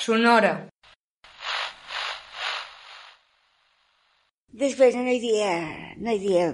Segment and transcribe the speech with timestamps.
[0.00, 0.52] Sonora.
[4.60, 5.50] Després no hi havia,
[6.02, 6.46] no hi havia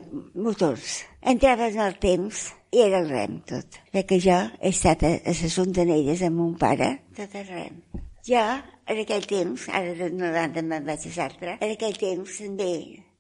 [0.47, 1.01] motors.
[1.33, 2.43] Entraves en el temps
[2.77, 3.81] i era el rem tot.
[3.95, 7.81] Perquè jo he estat a, a les Fontanelles amb mon pare, tot el rem.
[8.27, 8.45] Jo,
[8.91, 12.71] en aquell temps, ara de 90 me'n vaig a Sartre, en aquell temps també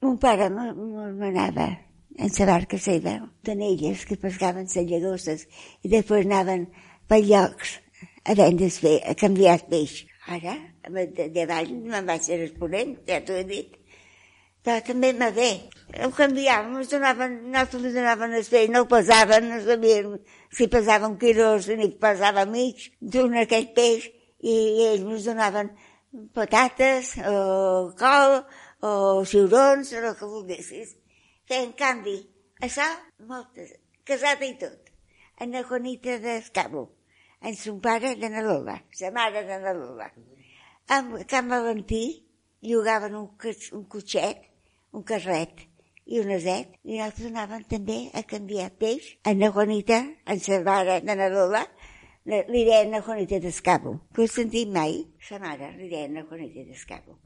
[0.05, 1.71] mon pare m'anava
[2.19, 5.47] en la barca seva, tanelles que pescaven les llagostes
[5.85, 6.67] i després anaven
[7.09, 7.79] per llocs
[8.25, 8.71] a vendre
[9.05, 10.05] a canviar peix.
[10.27, 10.57] Ara,
[10.91, 13.77] de, de avall me'n vaig a responent, ja t'ho he dit.
[14.67, 15.51] Però també me bé.
[16.03, 20.17] Ho canviàvem, ens donaven, nosaltres li donaven el peix, no ho pesaven, no sabien
[20.51, 24.09] si pesava un quilo o si pesava mig d'un aquell peix
[24.43, 24.57] i
[24.89, 25.71] ells ens donaven
[26.35, 28.41] patates o col
[28.83, 30.97] o ciurons o el que volguessis.
[31.47, 32.19] Feien canvi.
[32.67, 32.87] Això,
[33.29, 33.73] moltes,
[34.09, 34.93] casada i tot.
[35.39, 36.89] En la Juanita d'Escabo
[37.47, 40.09] en son pare de na Lola, sa mare de na Lola.
[40.89, 42.25] Amb Can Valentí
[42.63, 43.29] llogaven un,
[43.79, 44.41] un cotxet,
[44.93, 45.67] un carret
[46.07, 50.63] i un aset, i nosaltres anàvem també a canviar peix en la Juanita, en sa
[50.67, 51.63] mare de na Lola,
[52.27, 53.95] li deien la Juanita d'Escabo.
[54.15, 54.99] Que ho sentit mai?
[55.23, 57.21] Sa mare li deien la Juanita d'Escabo.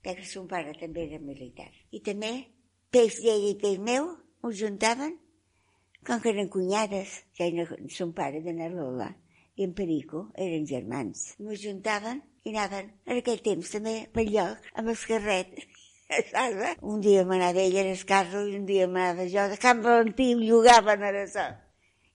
[0.00, 1.68] Perquè son pare també era militar.
[1.92, 2.32] I també
[2.94, 4.06] peix d'ell i peix meu
[4.42, 5.18] ho juntaven
[6.06, 9.10] com que eren cunyades, que era son pare de na Lola
[9.56, 11.34] i en Perico eren germans.
[11.44, 15.54] M'ho juntaven i anaven en aquell temps també per lloc amb el carret.
[16.32, 16.80] Saps?
[16.92, 20.40] Un dia m'anava ella el carro i un dia m'anava jo de Can Valentí, ho
[20.40, 21.46] llogaven a això.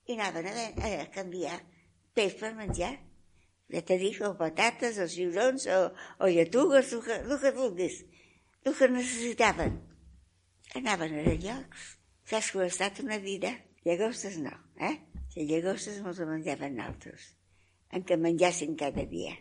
[0.06, 1.60] I anaven a, a, canviar
[2.14, 2.92] peix per menjar.
[3.72, 5.80] Ja te dic, o patates, o ciurons, o,
[6.22, 8.02] o lletugues, el que, el que vulguis,
[8.64, 9.80] el que necessitaven.
[10.76, 11.84] Anaven a llocs.
[12.28, 13.52] Saps que ha estat una vida?
[13.86, 14.96] Llagostes no, eh?
[15.36, 17.30] Les llagostes mos les menjaven nosaltres
[17.96, 19.32] en què menjassin cada dia,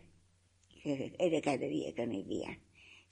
[0.83, 2.53] que era cada dia que n'hi havia.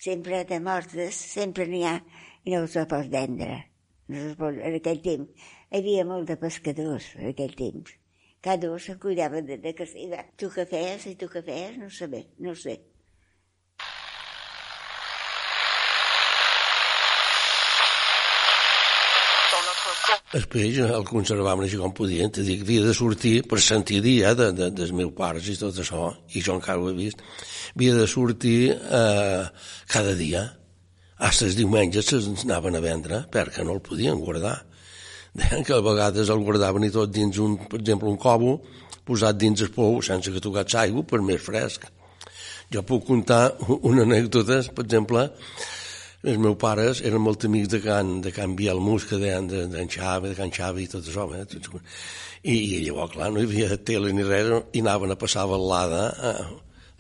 [0.06, 1.98] Sempre de mortes, sempre n'hi ha
[2.46, 3.60] i no se pot vendre.
[4.14, 7.98] No pot, en aquell temps hi havia molt de pescadors, en aquell temps.
[8.44, 10.24] Cada un se cuidava de, de que seva.
[10.40, 12.08] Tu què feies i tu què feies, no sé
[12.40, 12.80] no sé.
[20.34, 24.48] Peix el conservaven així com podien, te dic, havia de sortir per Sant dia de,
[24.58, 27.22] de, dels meus pares i tot això, i jo encara ho he vist,
[27.76, 29.44] havia de sortir eh,
[29.94, 30.42] cada dia.
[31.22, 34.56] A les diumenges se'ls anaven a vendre perquè no el podien guardar.
[35.38, 38.58] Deien que a vegades el guardaven i tot dins un, per exemple, un cobo
[39.06, 41.86] posat dins el pou sense que tocat aigua per més fresc.
[42.74, 45.28] Jo puc contar una anècdota, per exemple,
[46.24, 50.30] els meus pares eren molt amics de Can, de Can que deien d'en de, Xavi,
[50.30, 51.28] de Can Xavi i tot això.
[51.36, 51.46] Eh?
[52.44, 56.04] I, I llavors, clar, no hi havia tele ni res, i anaven a passar balada
[56.12, 56.46] eh,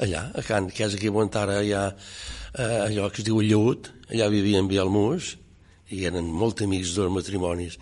[0.03, 3.39] allà, a Can, que és aquí on ara hi ha eh, allò que es diu
[3.41, 5.37] Lleut, allà vivien Bielmus,
[5.89, 7.77] i eren molt amics dels matrimonis.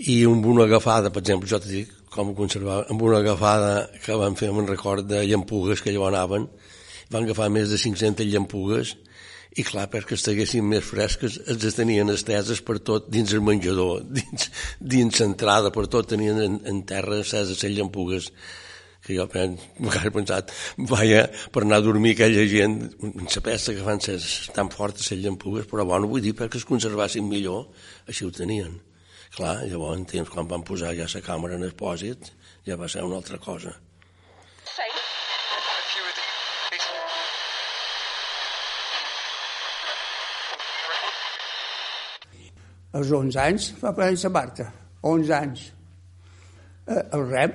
[0.00, 3.86] I amb una agafada, per exemple, jo t'he dit com ho conservava, amb una agafada
[4.02, 6.48] que van fer, un record de llampugues que allò anaven,
[7.10, 8.96] van agafar més de 500 llampugues,
[9.58, 14.50] i clar, perquè estiguessin més fresques, els tenien esteses per tot dins el menjador, dins,
[14.78, 18.30] dins l'entrada, per tot tenien en, en terra esteses les llampugues
[19.00, 20.52] que jo m'he pensat,
[20.90, 25.24] vaja, per anar a dormir aquella gent, la pesta que fan ses tan fortes les
[25.24, 27.70] llampugues, però bueno, vull dir, perquè es conservassin millor,
[28.06, 28.76] així ho tenien.
[29.34, 32.32] Clar, llavors, temps, quan van posar ja la càmera en el pòsit,
[32.66, 33.72] ja va ser una altra cosa.
[42.92, 44.66] Als 11 anys va prendre la barca,
[45.06, 45.66] 11 anys.
[46.86, 47.52] Eh, el rem,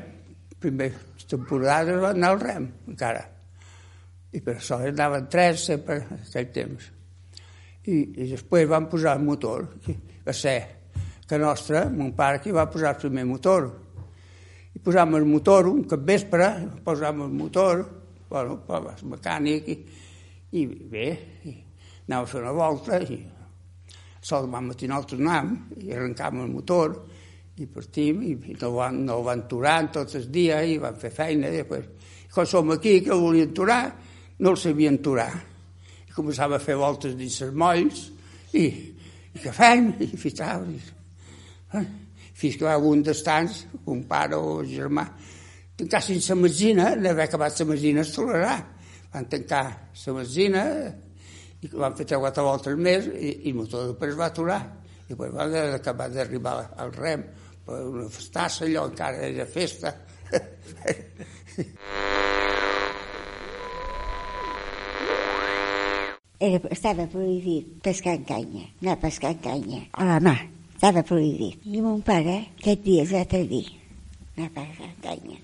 [0.59, 0.91] primer
[1.27, 3.23] temporada va anar al rem, encara.
[4.35, 6.91] I per això anaven tres sempre en aquell temps.
[7.85, 10.57] I, i després van posar el motor, que va ser
[11.27, 13.69] que nostra, mon pare, que va posar el primer motor.
[14.75, 16.49] I posàvem el motor, un cap vespre,
[16.85, 17.85] posàvem el motor,
[18.29, 19.77] bueno, el mecànic, i,
[20.59, 21.07] i bé,
[21.45, 21.55] i
[22.07, 23.21] anava a fer una volta, i
[24.25, 26.95] sol vam matí nosaltres anàvem i arrencàvem el motor
[27.61, 31.51] i partim i no van, no van aturar tots els dies i van fer feina
[31.51, 31.85] i després,
[32.33, 33.83] quan som aquí que el volien aturar
[34.39, 35.29] no el sabien aturar
[36.07, 38.01] i començava a fer voltes dins els molls
[38.57, 39.93] i, i què fem?
[40.01, 40.81] i fixava i,
[41.77, 41.85] eh?
[42.35, 43.61] fins que va un dels tants
[43.93, 45.05] un pare o un germà
[45.77, 48.57] tancar sense mesina, n'haver acabat la mesina es tolerarà
[49.13, 50.65] van tancar la mesina
[51.65, 54.61] i van fer tres o quatre voltes més i, i el motor després va aturar
[55.05, 55.45] i després va
[55.79, 57.25] acabar d'arribar al rem
[57.65, 59.95] per una festassa allò encara era festa
[66.45, 70.33] Era, estava prohibit pescar en canya, a pescar en canya, a la mà,
[70.75, 71.63] estava prohibit.
[71.63, 73.63] I mon pare aquest dia es va dir
[74.35, 75.39] anar a pescar en canya.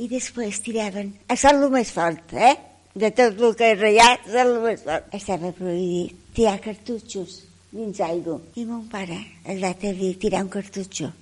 [0.00, 2.56] I després tiraven, a el més fort, eh?
[2.90, 5.12] De tot el que és ratllat, ser el més fort.
[5.14, 7.36] Estava prohibit tirar cartutxos
[7.70, 8.40] dins aigua.
[8.58, 11.12] I mon pare es va dir tirar un cartutxo.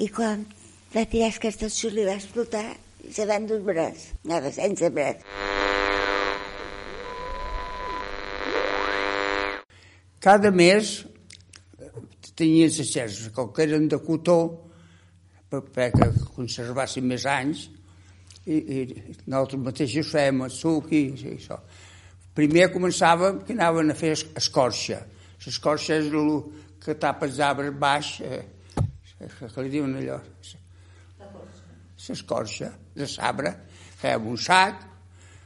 [0.00, 0.46] I quan
[0.94, 2.64] va tirar els cartutxos li va explotar
[3.04, 4.08] i se van dur braç.
[4.24, 5.20] Anava sense braç.
[10.24, 11.04] Cada mes
[12.34, 14.38] tenien les xerxes, com que eren de cotó,
[15.52, 17.68] perquè conservassin més anys,
[18.48, 21.58] i, i nosaltres mateixos fèiem el suc i, i això.
[22.38, 25.02] Primer començàvem que anaven a fer escorxa.
[25.44, 26.32] L'escorxa és el
[26.82, 28.44] que tapa els arbres baix, eh,
[29.18, 30.18] que li diuen allò?
[32.08, 33.54] L'escorxa, de sabre.
[33.98, 34.84] Fèiem un sac,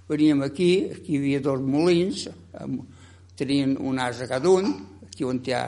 [0.08, 2.26] veníem aquí, aquí hi havia dos molins,
[2.60, 2.82] amb,
[3.36, 4.74] tenien un asa cada un,
[5.08, 5.64] aquí on hi ha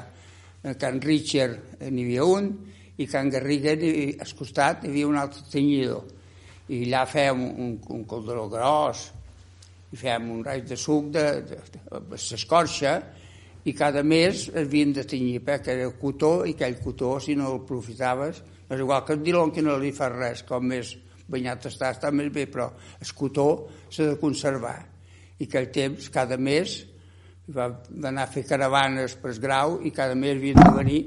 [0.65, 2.53] a Can Richard n'hi havia un,
[2.97, 6.05] i Can Garriga al costat hi havia un altre tenyidor.
[6.69, 9.11] I allà fèiem un, un calderó gros,
[9.93, 12.97] i fèiem un raig de suc de, de, de, de
[13.65, 17.63] i cada mes havien de tenyir, perquè era cotó, i aquell cotó, si no el
[17.63, 20.93] aprofitaves, és igual que el dilon que no li fa res, com més
[21.33, 22.69] banyat està, està més bé, però
[23.01, 23.47] el cotó
[23.89, 24.77] s'ha de conservar.
[25.41, 26.77] I aquell temps, cada mes,
[27.57, 27.71] va
[28.11, 31.01] anar a fer caravanes per grau i cada mes havien de venir,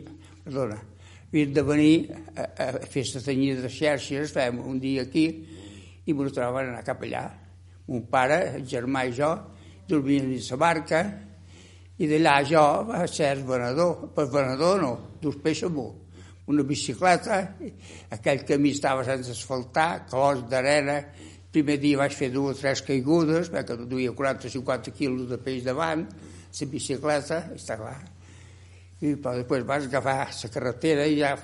[0.43, 0.81] perdona,
[1.27, 1.93] havien de venir
[2.35, 5.27] a, a fer la tenyida de xerxes, fèiem un dia aquí
[6.07, 7.27] i ens trobaven anar cap allà.
[7.87, 9.31] Mon pare, el germà i jo,
[9.87, 11.03] dormien dins la barca
[11.97, 14.91] i d'allà jo va ser el venedor, per venedor no,
[15.21, 16.07] dus peix amunt
[16.47, 17.41] una bicicleta,
[18.15, 21.01] aquell camí estava sense asfaltar, clos d'arena,
[21.51, 26.05] primer dia vaig fer dues o tres caigudes, perquè duia 40-50 quilos de peix davant,
[26.07, 27.97] la bicicleta, està clar.
[28.97, 31.35] I però després vas agafar la carretera i ja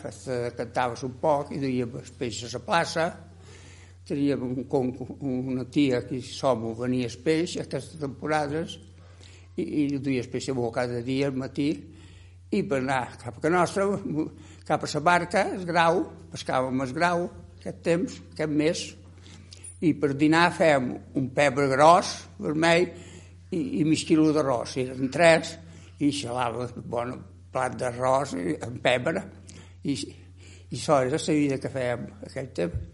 [0.58, 3.06] cantaves un poc i duíem els peixos a la plaça.
[4.08, 8.80] Teníem un, una tia que som venia el peix aquestes temporades
[9.56, 11.70] i, i duia el peix a cada dia al matí
[12.54, 13.86] i per anar cap a nostra,
[14.66, 16.04] cap a la barca, el grau,
[16.34, 17.28] pescàvem el grau
[17.60, 18.84] aquest temps, aquest mes,
[19.82, 20.90] i per dinar fèiem
[21.20, 22.90] un pebre gros, vermell,
[23.54, 24.78] i, i mig quilo d'arròs.
[24.84, 25.56] Eren tres,
[26.00, 27.14] i xalava un bon
[27.54, 28.34] plat d'arròs
[28.66, 29.24] amb pebre,
[29.84, 32.90] i, i això era la vida que fèiem aquell temps.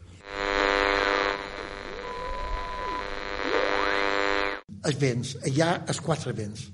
[4.89, 6.69] Els vents, hi ha els quatre vents,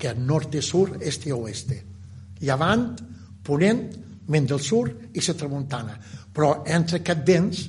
[0.00, 1.78] que és nord, sud, este i oeste.
[2.40, 2.88] Llevant,
[3.44, 3.86] ponent,
[4.28, 5.96] vent del sud i la tramuntana.
[6.32, 7.62] Però entre aquests vents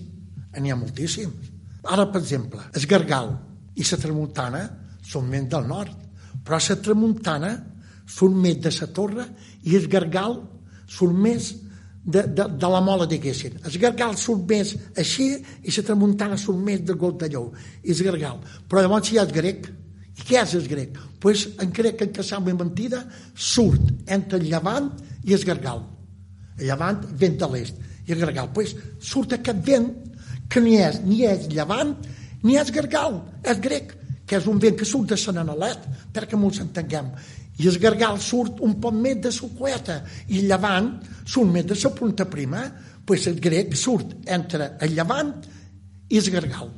[0.57, 1.51] n'hi ha moltíssims.
[1.87, 3.31] Ara, per exemple, el Gargal
[3.77, 4.63] i la tramuntana
[5.07, 5.93] són més del nord,
[6.43, 7.51] però la tramuntana
[8.07, 9.25] són més de la torre
[9.67, 10.39] i el Gargal
[10.87, 11.53] són més
[12.07, 13.57] de, de, de la mola, diguéssim.
[13.67, 17.51] El Gargal surt més així i la tramuntana surt més de got de lleu.
[17.83, 18.39] I el Gargal.
[18.69, 19.67] Però llavors hi ha el grec.
[20.17, 20.95] I què és el grec?
[20.95, 23.03] Doncs pues, en grec, en què sembla mentida,
[23.35, 24.87] surt entre el llevant
[25.27, 25.83] i el Gargal.
[26.57, 27.83] El llevant, vent de l'est.
[28.07, 28.53] I el Gargal.
[28.55, 29.91] Pues, surt aquest vent
[30.49, 31.93] que ni és, ni és llevant,
[32.43, 33.93] ni és gargal, és grec,
[34.27, 37.11] que és un vent que surt de Sant Analet, perquè ens entenguem.
[37.57, 40.91] I el gargal surt un poc més de la coeta, i el llevant
[41.25, 42.65] surt més de la punta prima,
[43.07, 45.31] pues el grec surt entre el llevant
[46.09, 46.69] i el gargal.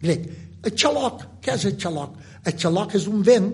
[0.00, 0.26] Grec.
[0.64, 2.16] El xaloc, què és el xaloc?
[2.44, 3.50] El xaloc és un vent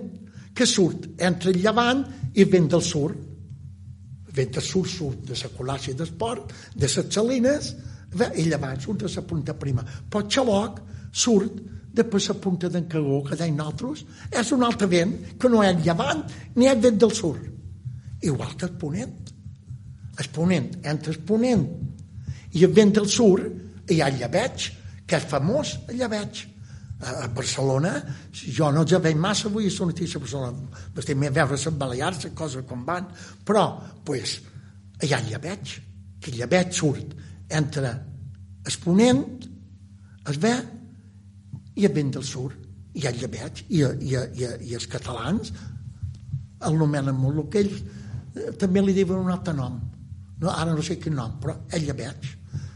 [0.54, 3.16] que surt entre el llevant i el vent del sud.
[4.30, 7.72] El vent del sud surt de la colàcia d'esport, de les salines,
[8.38, 9.84] i llavors surt de la punta prima.
[9.84, 10.80] Però xaloc
[11.12, 11.58] surt
[11.92, 15.62] de per la punta d'en Cagó, que deien nosaltres, és un altre vent que no
[15.66, 16.22] és llevant
[16.56, 17.40] ni és vent del sud.
[18.22, 19.16] Igual que el ponent.
[20.20, 21.66] El ponent, entre el ponent
[22.52, 23.42] i el vent del sud,
[23.90, 24.70] hi ha el llebeig,
[25.06, 26.46] que és famós, el llebeig.
[27.00, 27.94] A Barcelona,
[28.36, 31.78] jo no ja veig massa, avui a notícia a Barcelona, estic més a veure les
[31.80, 33.06] Balears, coses com van,
[33.44, 34.36] però, pues,
[35.00, 35.78] hi ha el llebeig,
[36.20, 37.16] que el llebeig surt
[37.48, 37.94] entre
[38.68, 39.24] el ponent,
[40.28, 40.52] el ve
[41.80, 42.56] i el vent del sud,
[42.98, 45.52] i el llebeig, i, i, i, i els catalans
[46.66, 49.78] el nomenen molt, el que ells eh, també li diuen un altre nom.
[50.40, 52.30] No, ara no sé quin nom, però el llebeig.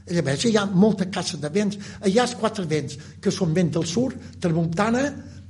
[0.05, 3.55] El llebeig, hi ha molta caça de vents, hi ha els quatre vents, que són
[3.57, 5.05] vent del sud, tramuntana,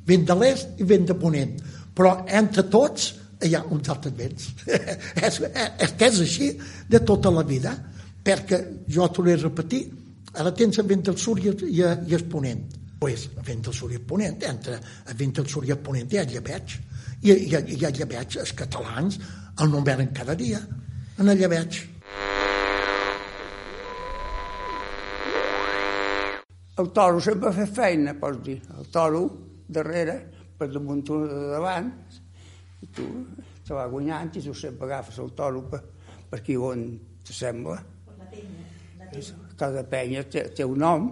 [0.06, 1.58] vent de l'est i vent de ponent.
[1.94, 3.12] Però entre tots
[3.44, 4.48] hi ha uns altres vents.
[5.28, 6.54] és, és que és així
[6.90, 7.74] de tota la vida
[8.24, 9.92] perquè jo t'ho he repetit,
[10.34, 12.64] Ara tens el vent del sud i, i, i el ponent.
[13.04, 16.16] Pues, el vent del sud i ponent, entre el vent del sud i ponent hi
[16.16, 16.70] ha llebeig.
[17.20, 19.18] I, i, i hi ha llebeig, els catalans
[19.60, 20.56] el nomenen cada dia,
[21.20, 21.82] en el llebeig.
[26.80, 28.56] El toro sempre fa feina, pots dir.
[28.78, 29.20] El toro,
[29.68, 30.16] darrere,
[30.56, 31.92] per damunt de davant,
[32.80, 33.10] i tu
[33.68, 35.82] te va guanyant i tu sempre agafes el toro per,
[36.32, 36.88] per aquí on
[37.20, 37.76] t'assembla.
[39.60, 41.08] Cada penya té, té un nom.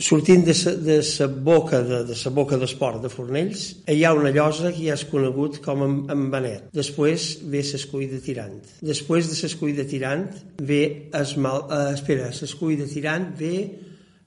[0.00, 4.14] Sortint de sa, de sa boca de, de sa boca d'esport de Fornells, hi ha
[4.16, 6.70] una llosa que ja és conegut com en, en Benet.
[6.72, 8.56] Després ve s'escull de tirant.
[8.80, 10.24] Després de s'escull de tirant
[10.56, 10.80] ve
[11.20, 13.52] es mal, eh, espera, s'escull de tirant ve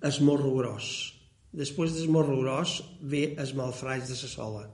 [0.06, 0.94] es morro gros.
[1.58, 4.68] Després del morro gros ve es malfraix de sa sola.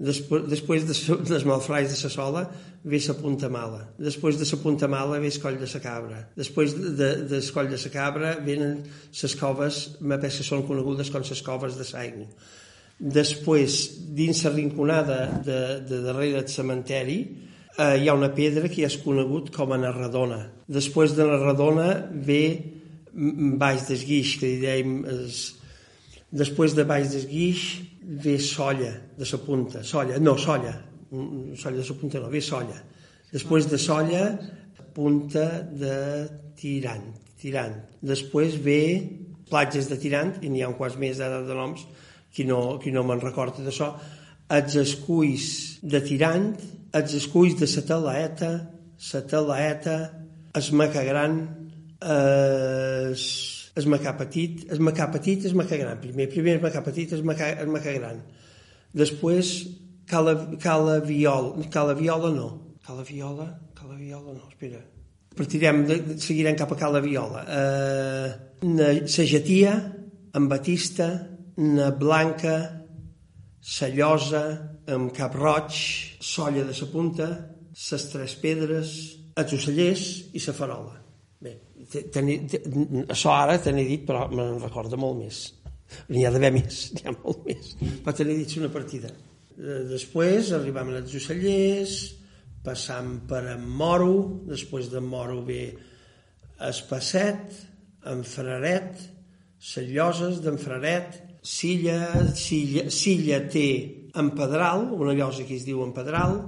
[0.00, 0.94] Després, després de,
[1.28, 2.46] dels malfrais de sa sola
[2.88, 3.82] ve sa punta mala.
[4.00, 6.22] Després de sa punta mala ve el coll de sa cabra.
[6.38, 8.80] Després de, de, del coll de sa cabra venen
[9.12, 12.24] ses coves, me que són conegudes com ses coves de Saigo.
[13.00, 13.76] Després,
[14.16, 17.20] dins la rinconada de, de darrere del cementeri,
[17.76, 20.42] eh, hi ha una pedra que ja és conegut com a Narradona.
[20.68, 22.42] Després de Narradona ve
[23.12, 25.00] baix del guix, que li dèiem...
[26.30, 27.64] després de baix del guix
[28.24, 30.74] ve solla de sa punta, solla, no, solla,
[31.10, 32.78] solla de sa punta no, ve solla.
[33.30, 34.24] Després de solla,
[34.94, 35.96] punta de
[36.58, 37.10] tirant,
[37.40, 37.76] tirant.
[38.02, 38.80] Després ve
[39.50, 41.84] platges de tirant, i n'hi ha un quants més ara de noms,
[42.34, 43.92] qui no, qui no me'n recorda d'això,
[44.50, 45.46] els esculls
[45.82, 46.52] de tirant,
[46.94, 48.50] els esculls de sa talaeta,
[48.98, 49.96] sa talaeta,
[50.58, 51.40] es maca gran,
[52.02, 53.24] es
[53.78, 56.00] es macà petit, es macà petit, es macà gran.
[56.02, 58.22] Primer, primer es macà petit, es macà, es macà gran.
[58.96, 59.52] Després,
[60.10, 62.48] cala, cala viola, cala viola no.
[62.86, 63.46] Cala viola,
[63.78, 64.80] cala viola no, espera.
[65.36, 67.44] Partirem, de, seguirem cap a cala viola.
[67.46, 68.28] Eh,
[68.66, 69.76] na sagetia,
[70.34, 71.08] amb batista,
[71.60, 72.56] na blanca,
[73.60, 74.44] sa llosa,
[74.90, 75.76] amb cap roig,
[76.20, 77.28] solla de sa punta,
[77.70, 78.96] ses tres pedres,
[79.38, 80.99] els ocellers i sa farola.
[81.40, 81.54] Bé,
[83.08, 85.38] això ara te n'he dit, però me'n recorda molt més.
[86.12, 87.70] N'hi ha d'haver més, n'hi ha molt més.
[88.04, 89.08] Però te n'he dit una partida.
[89.88, 91.96] Després arribam als ocellers,
[92.64, 94.12] passam per en Moro,
[94.48, 95.62] després d'en Moro ve
[96.68, 97.56] Espasset,
[98.12, 99.00] en Fraret,
[99.60, 102.00] Salloses d'en Fraret, Silla,
[102.36, 103.68] Silla, Silla té
[104.20, 106.40] en Pedral, una llosa que es diu en Pedral,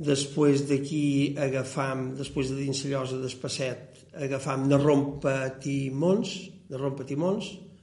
[0.00, 6.48] després d'aquí agafam, després de dins la llosa d'Espasset, agafam de rompatimons,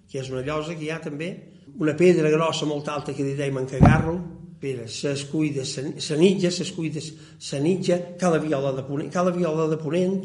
[0.07, 1.29] que és una llosa que hi ha també,
[1.77, 4.17] una pedra grossa molt alta que li deim en cagarro,
[4.59, 10.21] pedra, s'escull de sanitja, s'escull de sanitja, cala viola de ponent, cala viola de ponent,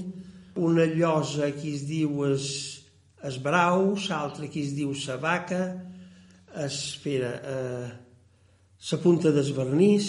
[0.56, 2.46] una llosa que es diu es,
[3.24, 5.62] es brau, l'altra que es diu sa vaca,
[6.64, 7.90] espera, eh,
[8.82, 10.08] sa punta d'esvernís,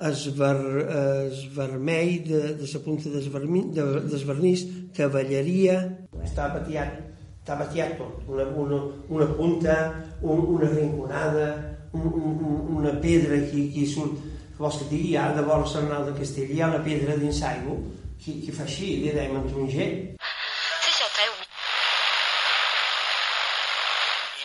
[0.00, 0.88] es, ver,
[1.30, 5.80] es vermell de, de la punta d'esvernís, de, cavalleria,
[6.22, 7.00] està batiat,
[7.42, 9.76] està batiat tot, una, una, una punta,
[10.22, 11.48] un, una rinconada,
[11.92, 14.22] un, un, una pedra que, que surt,
[14.54, 17.18] que vols que et digui, ara de vora Sarnal de Castell, hi ha una pedra
[17.18, 17.78] dins aigua
[18.22, 19.90] que, que fa així, li dèiem en taronger.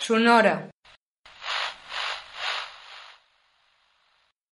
[0.04, 0.73] Sonora.